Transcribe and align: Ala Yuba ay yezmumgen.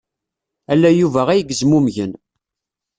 Ala 0.71 0.89
Yuba 0.99 1.21
ay 1.29 1.41
yezmumgen. 1.49 2.13